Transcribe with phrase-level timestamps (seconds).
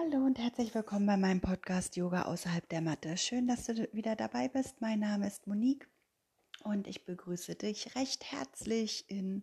[0.00, 3.16] Hallo und herzlich willkommen bei meinem Podcast Yoga außerhalb der Matte.
[3.16, 4.80] Schön, dass du wieder dabei bist.
[4.80, 5.88] Mein Name ist Monique
[6.62, 9.42] und ich begrüße dich recht herzlich in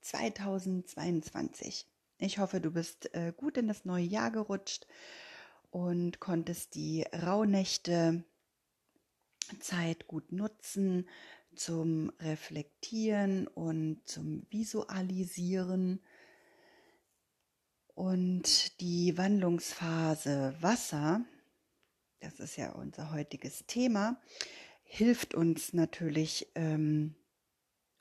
[0.00, 1.86] 2022.
[2.18, 4.88] Ich hoffe, du bist äh, gut in das neue Jahr gerutscht
[5.70, 8.24] und konntest die Rauhnächte
[9.60, 11.08] Zeit gut nutzen
[11.54, 16.00] zum Reflektieren und zum Visualisieren
[17.94, 21.24] und die Wandlungsphase Wasser,
[22.20, 24.20] das ist ja unser heutiges Thema,
[24.84, 27.14] hilft uns natürlich, ähm,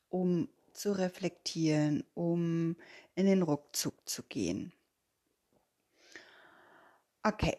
[0.09, 2.75] um zu reflektieren, um
[3.16, 4.73] in den Rückzug zu gehen.
[7.23, 7.58] Okay,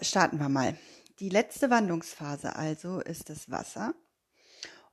[0.00, 0.78] starten wir mal.
[1.18, 3.94] Die letzte Wandlungsphase also ist das Wasser.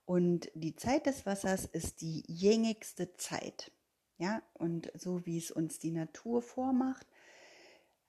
[0.06, 3.72] Und die Zeit des Wassers ist die gängigste Zeit.
[4.20, 7.08] Ja, und so wie es uns die Natur vormacht,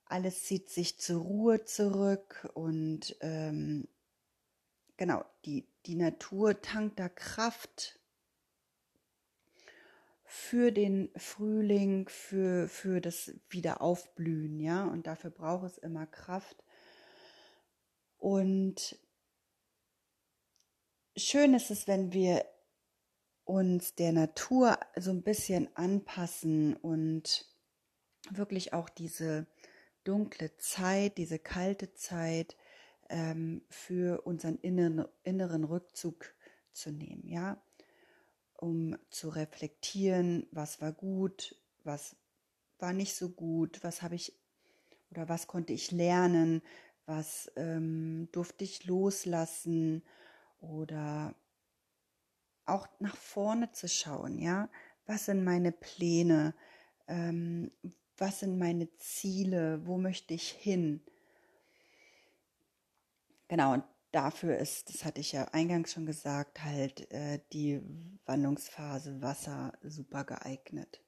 [0.07, 3.87] alles zieht sich zur Ruhe zurück und ähm,
[4.97, 8.01] genau, die, die Natur tankt da Kraft
[10.25, 16.57] für den Frühling, für, für das Wiederaufblühen, ja, und dafür braucht es immer Kraft.
[18.19, 18.99] Und
[21.17, 22.45] schön ist es, wenn wir
[23.51, 27.47] uns der Natur so ein bisschen anpassen und
[28.31, 29.47] wirklich auch diese
[30.05, 32.57] dunkle Zeit, diese kalte Zeit
[33.09, 36.33] ähm, für unseren inneren, inneren Rückzug
[36.73, 37.61] zu nehmen, ja,
[38.57, 42.15] um zu reflektieren, was war gut, was
[42.79, 44.33] war nicht so gut, was habe ich
[45.11, 46.63] oder was konnte ich lernen,
[47.05, 50.05] was ähm, durfte ich loslassen
[50.61, 51.35] oder
[52.71, 54.69] auch nach vorne zu schauen, ja,
[55.07, 56.55] was sind meine Pläne,
[57.09, 57.71] ähm,
[58.17, 61.03] was sind meine Ziele, wo möchte ich hin.
[63.49, 67.81] Genau, und dafür ist, das hatte ich ja eingangs schon gesagt, halt äh, die
[68.27, 71.01] Wandlungsphase Wasser super geeignet.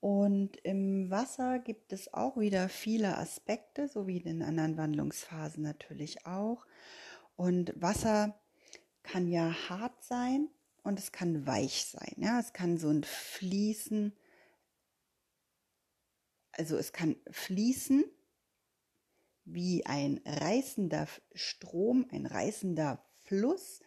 [0.00, 5.62] Und im Wasser gibt es auch wieder viele Aspekte, so wie in den anderen Wandlungsphasen
[5.62, 6.66] natürlich auch.
[7.36, 8.38] Und Wasser
[9.14, 10.48] kann ja hart sein
[10.82, 12.16] und es kann weich sein.
[12.16, 14.12] Ja, es kann so ein Fließen,
[16.50, 18.04] also es kann fließen
[19.44, 23.78] wie ein reißender Strom, ein reißender Fluss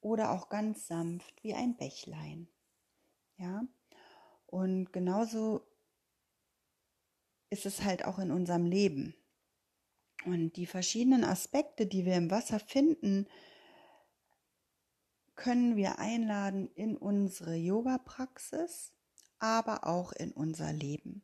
[0.00, 2.48] oder auch ganz sanft wie ein Bächlein.
[3.36, 3.68] Ja,
[4.46, 5.60] und genauso
[7.50, 9.14] ist es halt auch in unserem Leben.
[10.24, 13.26] Und die verschiedenen Aspekte, die wir im Wasser finden,
[15.40, 18.92] können wir einladen in unsere Yoga-Praxis,
[19.38, 21.22] aber auch in unser Leben.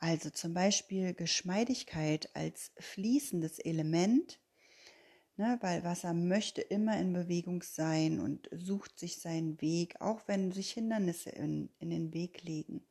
[0.00, 4.40] Also zum Beispiel Geschmeidigkeit als fließendes Element,
[5.36, 10.50] ne, weil Wasser möchte immer in Bewegung sein und sucht sich seinen Weg, auch wenn
[10.50, 12.84] sich Hindernisse in, in den Weg legen.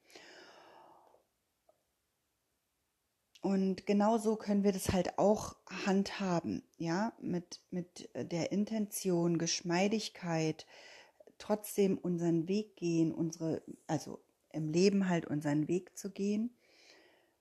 [3.41, 5.55] Und genauso können wir das halt auch
[5.85, 10.65] handhaben, ja, mit, mit der Intention, Geschmeidigkeit,
[11.37, 16.53] trotzdem unseren Weg gehen, unsere, also im Leben halt unseren Weg zu gehen,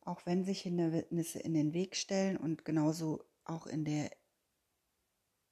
[0.03, 4.11] auch wenn sich Hindernisse in den Weg stellen und genauso auch in der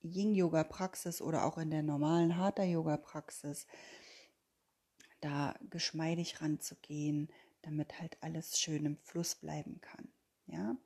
[0.02, 3.66] Yin-Yoga-Praxis oder auch in der normalen Hatha-Yoga-Praxis,
[5.20, 7.32] da geschmeidig ranzugehen,
[7.62, 10.08] damit halt alles schön im Fluss bleiben kann
[10.46, 10.76] ja.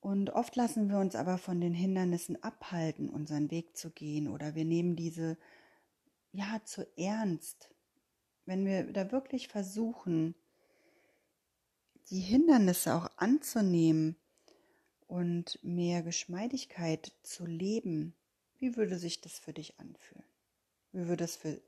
[0.00, 4.54] Und oft lassen wir uns aber von den Hindernissen abhalten, unseren Weg zu gehen oder
[4.54, 5.38] wir nehmen diese
[6.32, 7.70] ja zu ernst.
[8.44, 10.34] Wenn wir da wirklich versuchen,
[12.10, 14.16] die Hindernisse auch anzunehmen
[15.06, 18.14] und mehr Geschmeidigkeit zu leben,
[18.58, 20.24] wie würde sich das für dich anfühlen?
[20.92, 21.60] Wie würde es für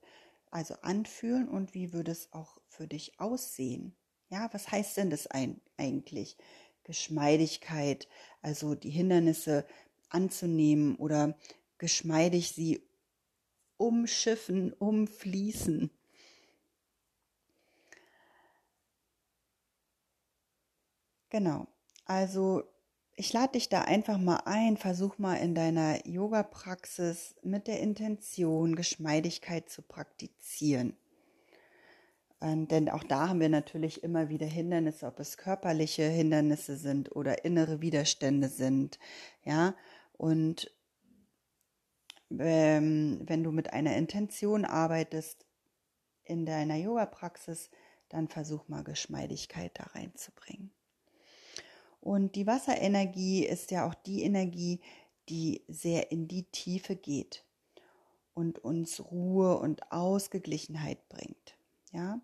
[0.51, 3.95] also anfühlen und wie würde es auch für dich aussehen?
[4.35, 6.37] Ja, was heißt denn das ein, eigentlich?
[6.83, 8.09] Geschmeidigkeit,
[8.43, 9.65] also die Hindernisse
[10.09, 11.39] anzunehmen oder
[11.79, 12.83] geschmeidig sie
[13.77, 15.89] umschiffen, umfließen.
[21.31, 21.69] Genau.
[22.05, 22.65] Also
[23.15, 28.75] ich lade dich da einfach mal ein, versuch mal in deiner Yoga-Praxis mit der Intention
[28.75, 30.97] Geschmeidigkeit zu praktizieren.
[32.45, 37.17] Ähm, denn auch da haben wir natürlich immer wieder Hindernisse, ob es körperliche Hindernisse sind
[37.17, 38.99] oder innere Widerstände sind.
[39.45, 39.75] Ja,
[40.13, 40.71] und
[42.39, 45.47] ähm, wenn du mit einer Intention arbeitest
[46.25, 47.71] in deiner Yoga-Praxis,
[48.11, 50.71] dann versuch mal Geschmeidigkeit da reinzubringen.
[52.03, 54.83] Und die Wasserenergie ist ja auch die Energie,
[55.31, 57.47] die sehr in die Tiefe geht
[58.35, 61.57] und uns Ruhe und Ausgeglichenheit bringt.
[61.91, 62.21] Ja?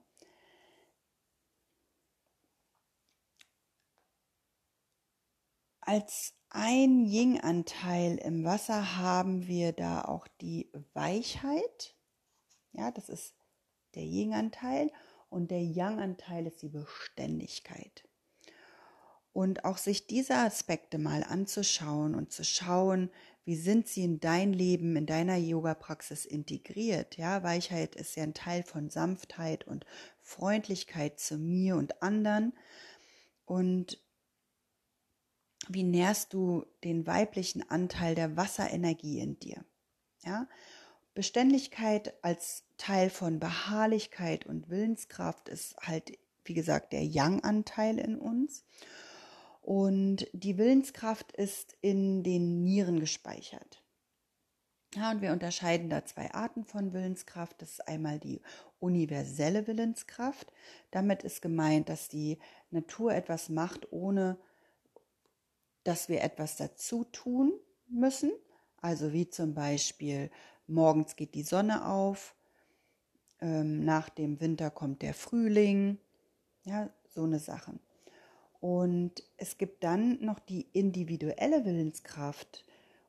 [5.91, 11.97] Als ein Yin-Anteil im Wasser haben wir da auch die Weichheit.
[12.71, 13.35] Ja, das ist
[13.97, 14.93] der Yin-Anteil
[15.31, 18.09] und der Yang-Anteil ist die Beständigkeit.
[19.33, 23.11] Und auch sich diese Aspekte mal anzuschauen und zu schauen,
[23.45, 27.17] wie sind sie in dein Leben, in deiner Yoga-Praxis integriert.
[27.17, 29.85] Ja, Weichheit ist ja ein Teil von Sanftheit und
[30.21, 32.53] Freundlichkeit zu mir und anderen.
[33.45, 33.99] Und
[35.75, 39.65] wie nährst du den weiblichen Anteil der Wasserenergie in dir?
[40.25, 40.47] Ja,
[41.15, 48.65] Beständigkeit als Teil von Beharrlichkeit und Willenskraft ist halt, wie gesagt, der Yang-Anteil in uns.
[49.61, 53.83] Und die Willenskraft ist in den Nieren gespeichert.
[54.95, 57.63] Ja, und wir unterscheiden da zwei Arten von Willenskraft.
[57.63, 58.41] Das ist einmal die
[58.81, 60.53] universelle Willenskraft.
[60.91, 62.39] Damit ist gemeint, dass die
[62.71, 64.37] Natur etwas macht, ohne
[65.85, 67.53] dass wir etwas dazu tun
[67.89, 68.33] müssen.
[68.81, 70.31] Also wie zum Beispiel
[70.67, 72.35] morgens geht die Sonne auf,
[73.41, 75.99] ähm, nach dem Winter kommt der Frühling,
[76.65, 77.81] ja, so eine Sachen.
[78.61, 82.65] Und es gibt dann noch die individuelle Willenskraft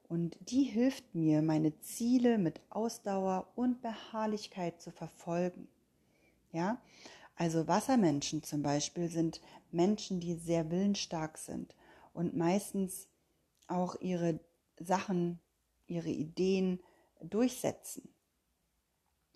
[0.07, 5.67] und die hilft mir, meine Ziele mit Ausdauer und Beharrlichkeit zu verfolgen.
[6.53, 6.81] Ja,
[7.35, 9.41] also Wassermenschen zum Beispiel sind
[9.71, 11.75] Menschen, die sehr willensstark sind
[12.13, 13.07] und meistens
[13.67, 14.39] auch ihre
[14.79, 15.39] Sachen,
[15.87, 16.81] ihre Ideen
[17.21, 18.09] durchsetzen.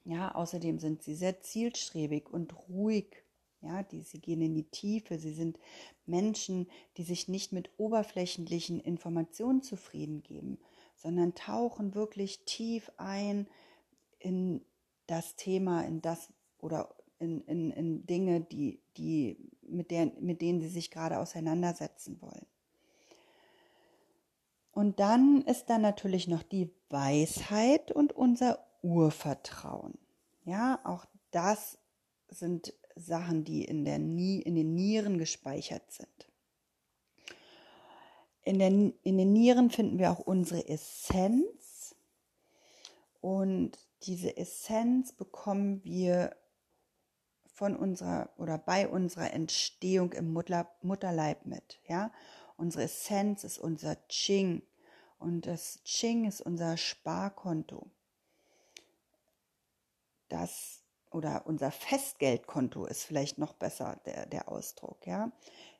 [0.04, 3.26] Ja, außerdem sind sie sehr zielstrebig und ruhig
[3.66, 5.18] ja, die, sie gehen in die Tiefe.
[5.18, 5.58] Sie sind
[6.06, 6.68] Menschen,
[6.98, 10.60] die sich nicht mit oberflächlichen Informationen zufrieden geben,
[10.96, 13.48] sondern tauchen wirklich tief ein
[14.20, 14.64] in
[15.08, 20.62] das Thema, in das oder in, in, in Dinge, die, die, mit, der, mit denen
[20.62, 22.46] sie sich gerade auseinandersetzen wollen.
[24.76, 29.98] Und dann ist da natürlich noch die Weisheit und unser Urvertrauen.
[30.44, 31.78] Ja, auch das
[32.28, 36.30] sind Sachen, die in, der, in den Nieren gespeichert sind.
[38.44, 41.96] In, der, in den Nieren finden wir auch unsere Essenz.
[43.22, 46.36] Und diese Essenz bekommen wir
[47.46, 51.80] von unserer oder bei unserer Entstehung im Mutter, Mutterleib mit.
[51.88, 52.12] Ja?
[52.58, 54.62] Unsere Essenz ist unser Ching
[55.20, 57.90] und das Ching ist unser Sparkonto.
[60.30, 60.82] Das
[61.12, 65.32] oder unser Festgeldkonto ist vielleicht noch besser der, der Ausdruck, ja.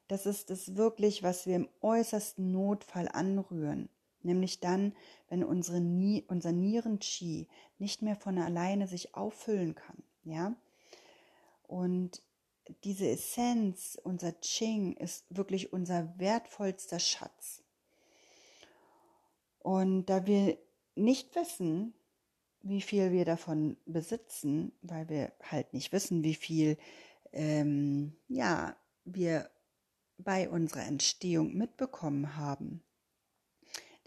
[0.08, 3.90] Das ist es wirklich, was wir im äußersten Notfall anrühren.
[4.22, 4.96] Nämlich dann,
[5.30, 5.78] wenn unsere,
[6.28, 7.48] unser Nieren-Chi
[7.80, 10.56] nicht mehr von alleine sich auffüllen kann, ja.
[11.68, 12.22] Und
[12.84, 17.64] diese Essenz, unser Ching, ist wirklich unser wertvollster Schatz.
[19.60, 20.58] Und da wir
[20.96, 21.94] nicht wissen,
[22.62, 26.78] wie viel wir davon besitzen, weil wir halt nicht wissen, wie viel
[27.32, 29.50] ähm, ja, wir
[30.18, 32.84] bei unserer Entstehung mitbekommen haben.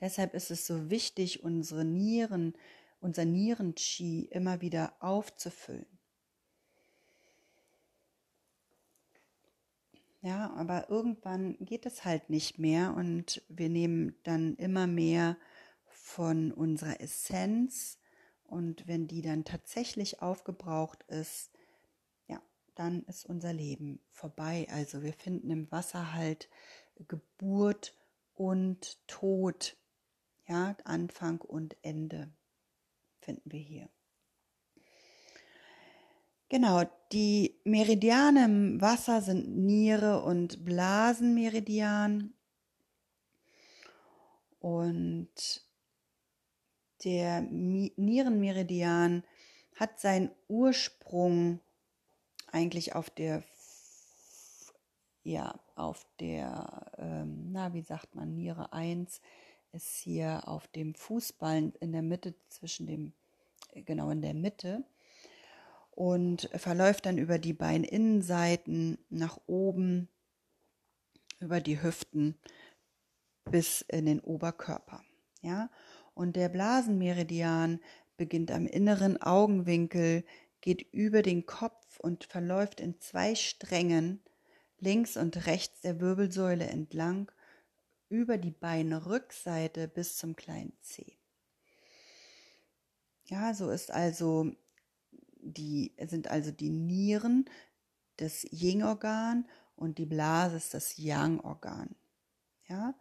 [0.00, 2.54] Deshalb ist es so wichtig, unsere Nieren,
[3.00, 5.97] unser Nieren-Chi immer wieder aufzufüllen.
[10.28, 15.38] Ja, aber irgendwann geht es halt nicht mehr und wir nehmen dann immer mehr
[15.86, 17.98] von unserer Essenz
[18.44, 21.50] und wenn die dann tatsächlich aufgebraucht ist,
[22.26, 22.42] ja,
[22.74, 24.66] dann ist unser Leben vorbei.
[24.70, 26.50] Also wir finden im Wasser halt
[27.08, 27.94] Geburt
[28.34, 29.78] und Tod.
[30.46, 32.30] Ja, Anfang und Ende
[33.22, 33.88] finden wir hier.
[36.50, 42.32] Genau, die Meridiane im Wasser sind Niere und Blasenmeridian.
[44.58, 45.28] Und
[47.04, 49.24] der Nierenmeridian
[49.76, 51.60] hat seinen Ursprung
[52.50, 53.44] eigentlich auf der,
[55.24, 59.20] ja, auf der, ähm, na, wie sagt man, Niere 1
[59.72, 63.12] ist hier auf dem Fußballen in der Mitte zwischen dem,
[63.74, 64.82] genau in der Mitte
[65.98, 70.08] und verläuft dann über die Beininnenseiten nach oben,
[71.40, 72.38] über die Hüften
[73.50, 75.02] bis in den Oberkörper.
[75.42, 75.72] Ja,
[76.14, 77.80] und der Blasenmeridian
[78.16, 80.24] beginnt am inneren Augenwinkel,
[80.60, 84.22] geht über den Kopf und verläuft in zwei Strängen
[84.78, 87.28] links und rechts der Wirbelsäule entlang
[88.08, 91.18] über die Beinrückseite bis zum kleinen Zeh.
[93.24, 94.52] Ja, so ist also
[95.52, 97.48] die, sind also die Nieren
[98.16, 101.94] das Yin-Organ und die Blase ist das Yang-Organ.
[102.66, 102.94] Ja.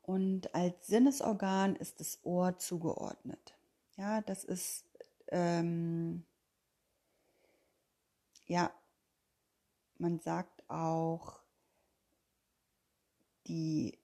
[0.00, 3.54] Und als Sinnesorgan ist das Ohr zugeordnet.
[3.96, 4.86] Ja, das ist
[5.28, 6.24] ähm,
[8.46, 8.70] ja,
[9.96, 11.40] man sagt auch
[13.46, 13.98] die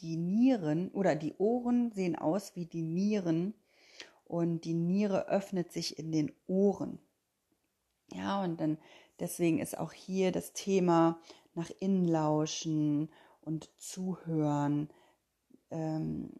[0.00, 3.54] die Nieren oder die Ohren sehen aus wie die Nieren
[4.24, 6.98] und die Niere öffnet sich in den Ohren.
[8.12, 8.78] Ja, und dann
[9.18, 11.20] deswegen ist auch hier das Thema
[11.54, 13.10] nach innen lauschen
[13.40, 14.90] und zuhören.
[15.70, 16.30] Ähm,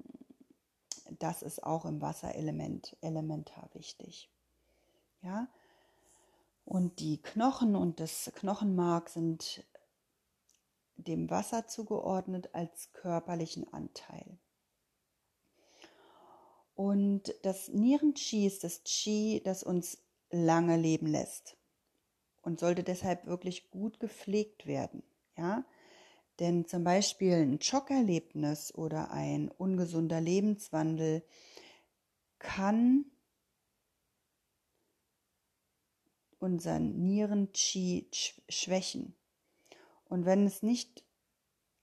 [1.19, 4.31] das ist auch im Wasserelement elementar wichtig.
[5.23, 5.49] Ja,
[6.67, 9.65] und die Knochen und das Knochenmark sind
[10.97, 14.39] dem Wasser zugeordnet als körperlichen Anteil.
[16.75, 19.99] Und das Nieren-Qi ist das Qi, das uns
[20.31, 21.57] lange leben lässt
[22.43, 25.03] und sollte deshalb wirklich gut gepflegt werden.
[25.37, 25.65] Ja?
[26.39, 31.25] Denn zum Beispiel ein Schockerlebnis oder ein ungesunder Lebenswandel
[32.39, 33.07] kann
[36.39, 38.11] unseren Nieren-Qi
[38.49, 39.17] schwächen.
[40.09, 41.05] Und wenn es nicht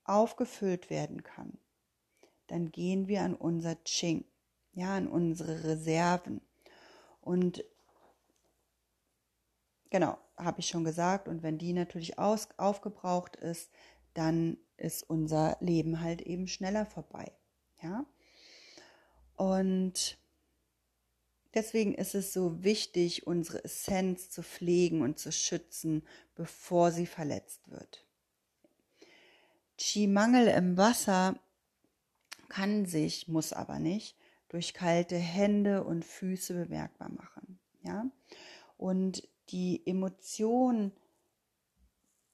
[0.04, 1.58] aufgefüllt werden kann,
[2.48, 4.26] dann gehen wir an unser Ching,
[4.74, 6.42] ja, an unsere Reserven.
[7.22, 7.64] Und
[9.90, 11.28] genau, habe ich schon gesagt.
[11.28, 13.72] Und wenn die natürlich aus, aufgebraucht ist,
[14.14, 17.32] dann ist unser Leben halt eben schneller vorbei.
[17.82, 18.06] Ja.
[19.36, 20.18] Und
[21.54, 27.70] deswegen ist es so wichtig, unsere Essenz zu pflegen und zu schützen, bevor sie verletzt
[27.72, 28.03] wird.
[29.78, 31.40] Qi-Mangel im Wasser
[32.50, 34.16] kann sich, muss aber nicht,
[34.50, 37.60] durch kalte Hände und Füße bemerkbar machen.
[37.82, 38.06] Ja?
[38.78, 40.92] Und die Emotion,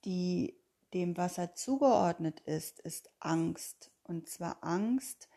[0.03, 0.55] die
[0.93, 3.91] dem Wasser zugeordnet ist, ist Angst.
[4.03, 5.29] Und zwar Angst,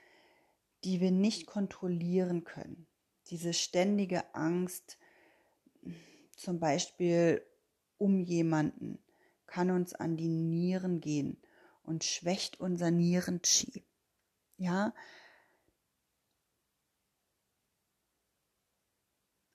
[0.82, 2.86] die wir nicht kontrollieren können.
[3.28, 4.98] Diese ständige Angst,
[6.36, 7.42] zum Beispiel
[7.98, 8.98] um jemanden,
[9.46, 11.41] kann uns an die Nieren gehen
[11.82, 13.84] und schwächt unser Nieren-Chi.
[14.58, 14.94] Ja,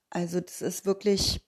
[0.09, 1.41] also das ist wirklich,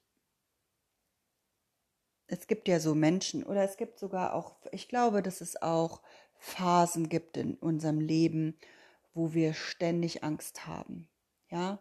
[2.28, 6.02] es gibt ja so Menschen oder es gibt sogar auch, ich glaube, dass es auch
[6.38, 8.58] Phasen gibt in unserem Leben,
[9.14, 11.10] wo wir ständig Angst haben.
[11.50, 11.80] Ja,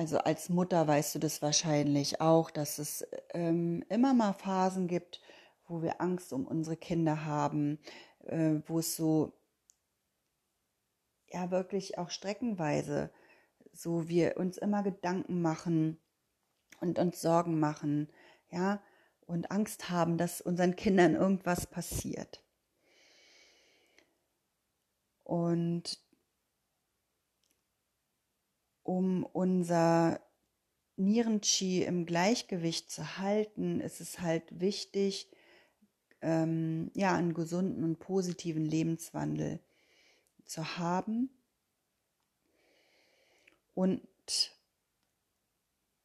[0.00, 5.20] also als Mutter weißt du das wahrscheinlich auch, dass es ähm, immer mal Phasen gibt,
[5.68, 7.78] wo wir Angst um unsere Kinder haben,
[8.24, 9.34] äh, wo es so
[11.28, 13.10] ja wirklich auch streckenweise
[13.74, 16.00] so wir uns immer Gedanken machen
[16.80, 18.08] und uns Sorgen machen,
[18.48, 18.82] ja,
[19.26, 22.42] und Angst haben, dass unseren Kindern irgendwas passiert.
[25.24, 26.00] Und
[28.82, 30.20] um unser
[30.96, 35.30] Nierenqi im Gleichgewicht zu halten, ist es halt wichtig,
[36.20, 39.60] ähm, ja, einen gesunden und positiven Lebenswandel
[40.44, 41.30] zu haben.
[43.74, 44.02] Und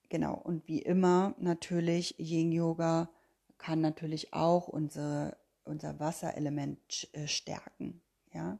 [0.10, 3.10] genau, und wie immer natürlich, Yin Yoga
[3.58, 8.01] kann natürlich auch unsere, unser Wasserelement äh, stärken.
[8.34, 8.60] Ja.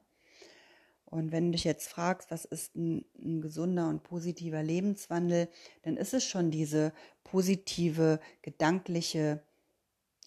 [1.16, 5.48] Und wenn du dich jetzt fragst, was ist ein, ein, gesunder und positiver Lebenswandel,
[5.84, 6.92] dann ist es schon diese
[7.24, 9.42] positive, gedankliche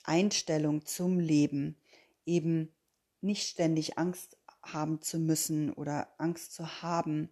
[0.04, 1.76] Einstellung zum Leben,
[2.24, 2.72] eben
[3.20, 7.28] nicht ständig Angst haben zu müssen oder Angst zu haben,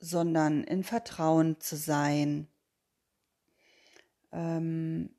[0.00, 2.48] sondern in Vertrauen zu sein.
[4.32, 5.14] Ähm,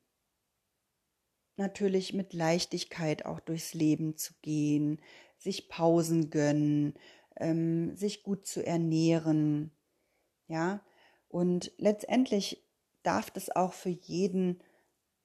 [1.55, 5.00] natürlich mit Leichtigkeit auch durchs Leben zu gehen,
[5.38, 6.96] sich Pausen gönnen,
[7.38, 9.72] ähm, sich gut zu ernähren,
[10.48, 10.82] ja.
[11.29, 12.65] Und letztendlich
[13.03, 14.63] darf das auch für jeden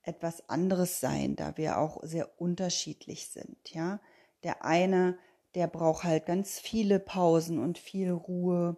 [0.02, 4.00] etwas anderes sein, da wir auch sehr unterschiedlich sind, ja.
[4.42, 5.18] Der eine,
[5.54, 8.76] der braucht halt ganz viele Pausen und viel Ruhe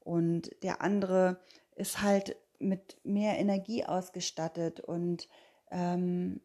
[0.00, 1.40] und der andere
[1.76, 5.28] ist halt mit mehr Energie ausgestattet und
[5.70, 6.40] ähm,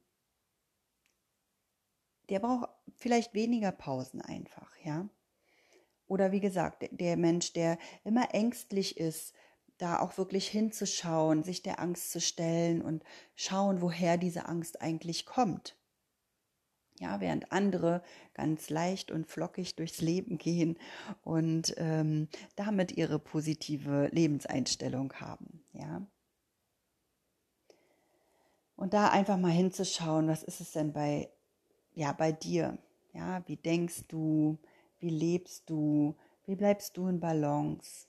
[2.30, 5.08] der braucht vielleicht weniger Pausen einfach, ja.
[6.08, 9.34] Oder wie gesagt, der Mensch, der immer ängstlich ist,
[9.78, 13.04] da auch wirklich hinzuschauen, sich der Angst zu stellen und
[13.36, 15.76] schauen, woher diese Angst eigentlich kommt.
[17.00, 18.04] Ja, während andere
[18.34, 20.78] ganz leicht und flockig durchs Leben gehen
[21.24, 25.66] und ähm, damit ihre positive Lebenseinstellung haben.
[25.74, 26.06] Ja.
[28.76, 31.30] Und da einfach mal hinzuschauen, was ist es denn bei,
[31.96, 32.78] ja, bei dir?
[33.14, 34.58] Ja, wie denkst du?
[35.00, 36.16] Wie lebst du?
[36.46, 38.08] Wie bleibst du in Balance?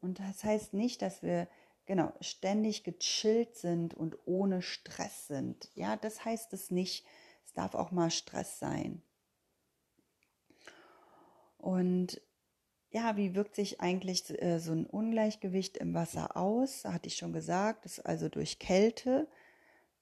[0.00, 1.48] Und das heißt nicht, dass wir
[1.86, 5.70] genau ständig gechillt sind und ohne Stress sind.
[5.74, 7.06] Ja, das heißt es nicht.
[7.44, 9.02] Es darf auch mal Stress sein.
[11.58, 12.20] Und
[12.90, 16.84] ja, wie wirkt sich eigentlich äh, so ein Ungleichgewicht im Wasser aus?
[16.84, 19.28] Hatte ich schon gesagt, das ist also durch Kälte,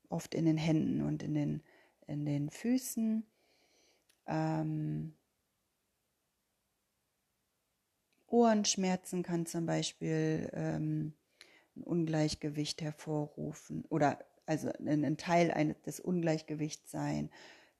[0.09, 1.63] oft in den Händen und in den,
[2.07, 3.27] in den Füßen.
[4.27, 5.15] Ähm,
[8.27, 11.15] Ohrenschmerzen kann zum Beispiel ähm,
[11.77, 17.31] ein Ungleichgewicht hervorrufen oder also ein, Teil eines, des Ungleichgewichts sein.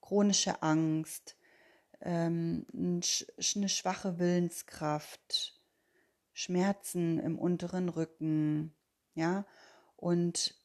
[0.01, 1.35] Chronische Angst,
[2.01, 5.59] ähm, eine schwache Willenskraft,
[6.33, 8.73] Schmerzen im unteren Rücken,
[9.13, 9.45] ja,
[9.95, 10.55] und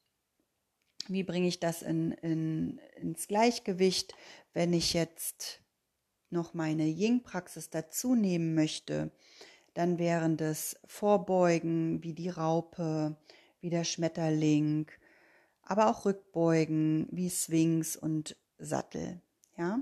[1.07, 4.13] wie bringe ich das in, in, ins Gleichgewicht,
[4.53, 5.61] wenn ich jetzt
[6.29, 9.11] noch meine Ying-Praxis dazu nehmen möchte,
[9.73, 13.15] dann wären das Vorbeugen wie die Raupe,
[13.61, 14.87] wie der Schmetterling,
[15.63, 19.21] aber auch Rückbeugen wie Swings und Sattel.
[19.57, 19.81] Ja,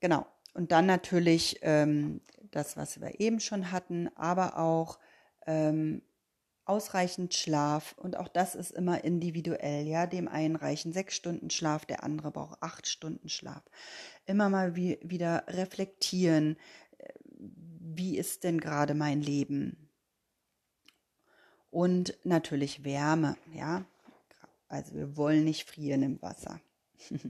[0.00, 0.26] genau.
[0.54, 2.20] Und dann natürlich ähm,
[2.50, 4.98] das, was wir eben schon hatten, aber auch
[5.46, 6.02] ähm,
[6.70, 7.94] ausreichend Schlaf.
[7.98, 9.86] Und auch das ist immer individuell.
[9.86, 13.62] Ja, dem einen reichen sechs Stunden Schlaf, der andere braucht acht Stunden Schlaf.
[14.24, 16.56] Immer mal wie, wieder reflektieren
[18.00, 19.90] wie ist denn gerade mein Leben?
[21.70, 23.84] Und natürlich Wärme, ja.
[24.68, 26.60] Also wir wollen nicht frieren im Wasser.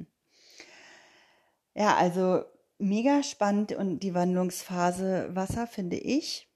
[1.75, 2.45] ja, also
[2.79, 6.50] mega spannend und die Wandlungsphase Wasser finde ich.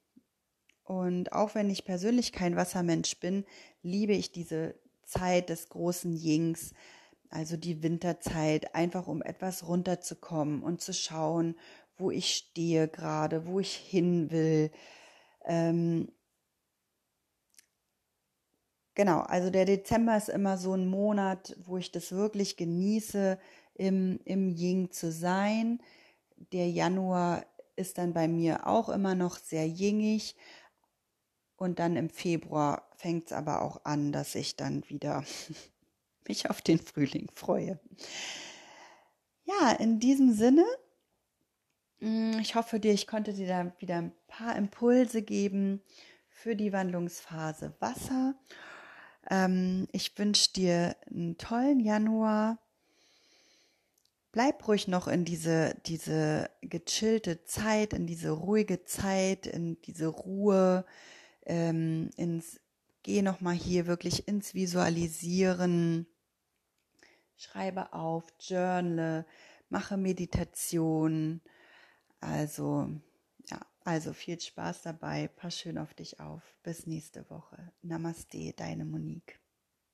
[0.85, 3.45] Und auch wenn ich persönlich kein Wassermensch bin,
[3.83, 6.75] liebe ich diese Zeit des großen Yings,
[7.31, 11.57] also die Winterzeit, einfach um etwas runterzukommen und zu schauen,
[11.97, 14.71] wo ich stehe gerade, wo ich hin will.
[15.45, 16.13] Ähm,
[18.95, 23.39] genau, also der Dezember ist immer so ein Monat, wo ich das wirklich genieße,
[23.75, 25.81] im, im Ying zu sein.
[26.53, 27.45] Der Januar
[27.77, 30.37] ist dann bei mir auch immer noch sehr yingig.
[31.57, 35.25] Und dann im Februar fängt es aber auch an, dass ich dann wieder
[36.29, 37.79] mich auf den Frühling freue.
[39.45, 40.65] Ja, in diesem Sinne
[42.05, 45.81] Mm, ich hoffe dir, ich konnte dir da wieder ein paar Impulse geben
[46.29, 48.35] für die Wandlungsphase Wasser.
[49.31, 52.59] Ähm, ich wünsche dir einen tollen Januar.
[54.33, 60.85] Bleib ruhig noch in diese, diese gechillte Zeit, in diese ruhige Zeit, in diese Ruhe,
[61.47, 62.61] ähm, ins,
[63.03, 66.07] geh nochmal hier wirklich ins Visualisieren.
[67.37, 69.27] Schreibe auf, journale,
[69.69, 71.41] mache Meditation
[72.25, 72.89] also,
[73.51, 75.29] ja, also viel Spaß dabei.
[75.29, 76.43] Pass schön auf dich auf.
[76.63, 77.73] Bis nächste Woche.
[77.83, 79.44] Namaste, deine Monique.